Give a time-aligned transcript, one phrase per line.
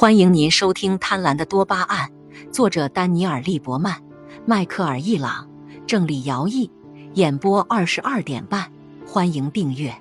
[0.00, 2.08] 欢迎您收听《贪婪的多巴胺》，
[2.50, 4.02] 作者丹尼尔·利伯曼、
[4.46, 5.46] 迈克尔·易朗，
[5.86, 6.70] 郑理尧译，
[7.16, 8.72] 演播二十二点半。
[9.06, 9.90] 欢迎订阅《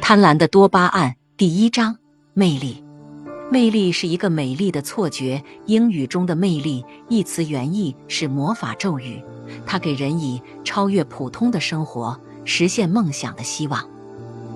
[0.00, 1.96] 贪婪的多巴胺》第一章：
[2.32, 2.82] 魅力。
[3.52, 5.44] 魅力是一个美丽的错觉。
[5.66, 9.22] 英语中的“魅力”一词原意是魔法咒语，
[9.64, 13.93] 它给人以超越普通的生活、实现梦想的希望。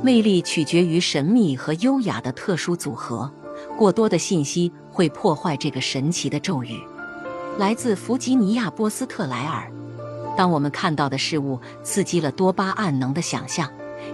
[0.00, 3.30] 魅力取决于神秘和优雅的特殊组合，
[3.76, 6.78] 过多的信息会破坏这个神奇的咒语。
[7.58, 9.70] 来自弗吉尼亚·波斯特莱尔。
[10.36, 13.68] 当我们看到的事物刺激了多巴胺能的想象，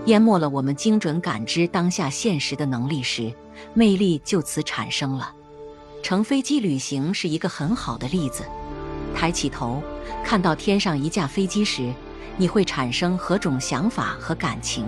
[0.06, 3.30] 淹没了我们精准感知当下现实的能力时，
[3.74, 5.34] 魅力就此产生了。
[6.02, 8.42] 乘飞机旅行是一个很好的例子。
[9.14, 9.82] 抬起头，
[10.24, 11.92] 看到天上一架飞机时，
[12.38, 14.86] 你会产生何种想法和感情？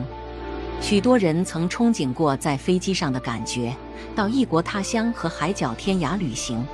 [0.80, 3.74] 许多人曾憧憬过在飞机上的感觉，
[4.14, 6.64] 到异国他乡和海角天涯旅行，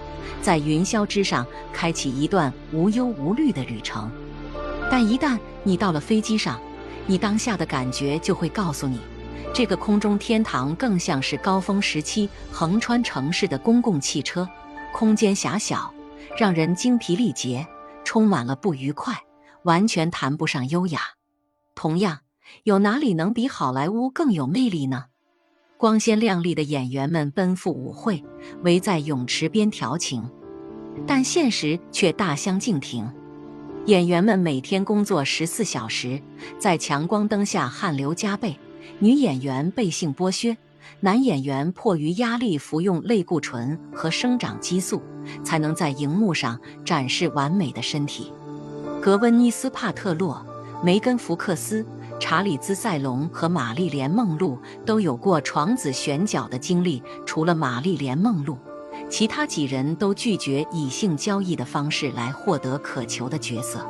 [0.43, 4.11] 在云霄之上开启一段无忧无虑的旅程。
[4.91, 6.61] 但一旦你到了飞机上，
[7.07, 9.01] 你当下的感觉就会告诉你，
[9.55, 14.47] 这个空中天堂更像是高峰时期横穿城市的公共汽车，
[14.93, 15.91] 空间狭小，
[16.37, 17.67] 让人精疲力竭，
[18.05, 19.15] 充满了不愉快，
[19.63, 21.01] 完全谈不上优雅。
[21.75, 22.19] 同样。
[22.65, 25.07] 有哪里能比好莱坞更有魅力呢？
[25.77, 28.23] 光鲜亮丽的演员们奔赴舞会，
[28.63, 30.23] 围在泳池边调情，
[31.07, 33.11] 但现实却大相径庭。
[33.87, 36.23] 演员们每天工作十四小时，
[36.57, 38.53] 在强光灯下汗流浃背；
[39.01, 40.57] 女演员被性剥削，
[41.01, 45.03] 男演员迫于压力服用类固醇和生长激素，
[45.43, 48.33] 才能在荧幕上展示完美的身体。
[49.01, 50.47] 格温妮斯·帕特洛、
[50.85, 51.85] 梅根·福克斯。
[52.23, 54.57] 查理兹·塞隆和玛丽莲·梦露
[54.87, 57.03] 都有过床子选角的经历。
[57.27, 58.57] 除了玛丽莲·梦露，
[59.11, 63.85] 其他几人都拒绝以性交易的方式来获得渴求的角色。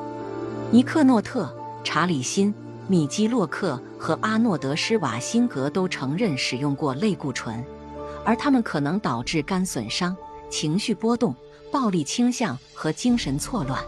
[0.70, 2.54] 尼克·诺特、查理·辛、
[2.88, 7.62] 米基·洛克和阿诺德·施瓦辛格都承认使用过类固醇，
[8.24, 10.16] 而他们可能导致肝损伤、
[10.48, 11.34] 情绪波动、
[11.70, 13.78] 暴力倾向和精神错乱。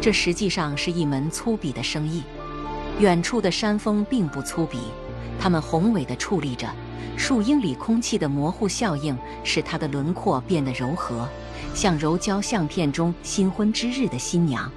[0.00, 2.22] 这实际上是一门粗鄙的生意。
[2.98, 4.78] 远处的山峰并不粗鄙，
[5.38, 6.68] 它们宏伟地矗立着。
[7.18, 11.26] 数英里空气的模糊效应使它的轮廓变得柔和，
[11.74, 14.70] 像柔焦相片中新婚之日的新娘。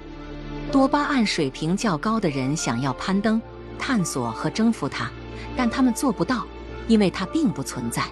[0.72, 3.40] 多巴胺水平较高的人想要攀登、
[3.78, 5.10] 探索和征服它，
[5.54, 6.46] 但他们做不到，
[6.88, 8.02] 因为它并不存在。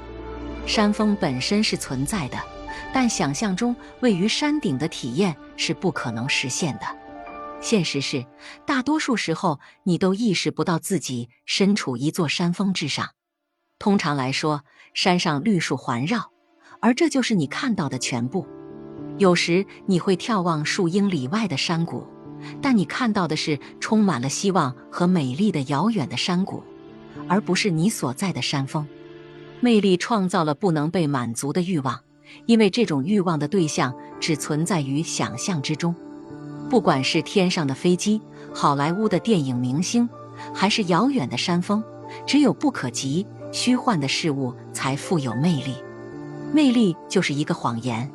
[0.66, 2.36] 山峰本身是存在的，
[2.92, 6.97] 但想象中位于山顶的体验是不可能实现的。
[7.60, 8.24] 现实是，
[8.66, 13.10] 大多数时候你都意识不到自己身处一座山峰之上。
[13.78, 14.64] 通常来说，
[14.94, 16.30] 山上绿树环绕，
[16.80, 18.46] 而这就是你看到的全部。
[19.19, 22.06] 有时你会眺望数英里外的山谷，
[22.62, 26.62] 但你看到的是充满了希望和美丽的遥远的山谷，
[27.28, 28.86] 而不是你所在的山峰。
[29.60, 32.00] 魅力创造了不能被满足的欲望，
[32.46, 35.92] 因为这种欲望的对象只存在于想象之中。
[36.68, 38.20] 不管是天上的飞机、
[38.54, 40.08] 好莱坞的电影明星，
[40.54, 41.82] 还是遥远的山峰，
[42.26, 45.74] 只有不可及、虚幻的事物才富有魅力。
[46.52, 48.10] 魅力就是一个谎言。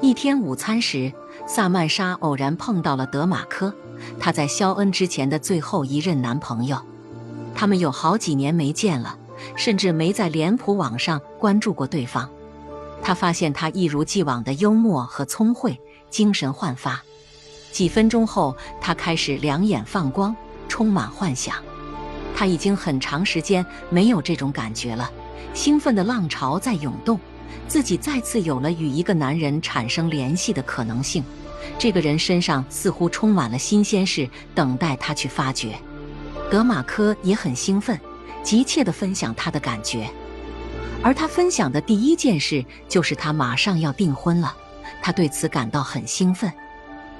[0.00, 1.12] 一天午餐时，
[1.46, 3.72] 萨曼莎偶然碰到了德马科，
[4.18, 6.78] 他在肖恩之前的最后一任男朋友。
[7.54, 9.16] 他们有好几年没见了，
[9.54, 12.28] 甚至没在脸谱网上关注过对方。
[13.00, 15.80] 他发现他一如既往的幽默和聪慧，
[16.10, 17.02] 精神焕发。
[17.76, 20.34] 几分钟后，他开始两眼放光，
[20.66, 21.56] 充满幻想。
[22.34, 25.10] 他已经很长时间没有这种感觉了，
[25.52, 27.20] 兴奋的浪潮在涌动，
[27.68, 31.22] 自己再次有了与一个男人产生联系的可能性。
[31.78, 35.78] 这个人身上似乎充满了新鲜事，等待他去发掘。
[36.50, 38.00] 德马科也很兴奋，
[38.42, 40.08] 急切地分享他的感觉。
[41.02, 44.56] 而他分享的第一件事就是他马上要订婚了，
[45.02, 46.50] 他对此感到很兴奋。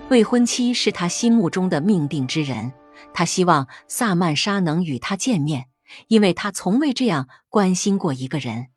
[0.08, 2.72] 未婚妻是他心目中的命定之人，
[3.12, 5.66] 他希望萨曼莎能与他见面，
[6.06, 8.68] 因为他从未这样关心过一个人。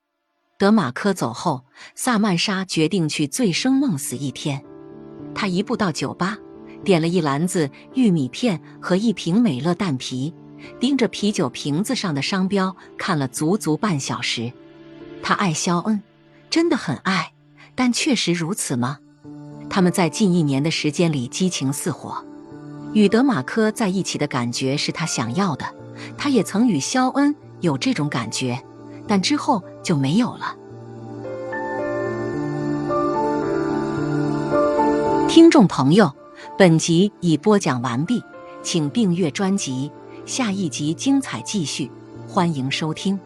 [0.57, 4.63] 德马科走后，萨曼莎决定去醉生梦死一天。
[5.35, 6.35] 他一步到酒吧，
[6.83, 10.33] 点了一篮子玉米片和一瓶美乐蛋皮，
[10.79, 14.51] 盯着啤酒瓶子上的商标看了足足半小时。
[15.21, 16.01] 他爱肖恩，
[16.49, 17.33] 真的很爱，
[17.75, 18.97] 但确实如此吗？
[19.69, 22.17] 他们在近一年的时间里激情似火。
[22.93, 25.65] 与德马科在一起的感觉是他想要的，
[26.17, 28.59] 他也曾与肖恩有这种感觉，
[29.07, 30.55] 但之后就没有了。
[35.29, 36.11] 听众朋友，
[36.57, 38.23] 本集已播讲完毕，
[38.63, 39.91] 请订阅专辑，
[40.25, 41.91] 下一集精彩继续，
[42.27, 43.19] 欢迎收听。